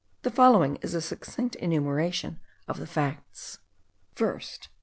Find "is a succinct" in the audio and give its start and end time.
0.77-1.53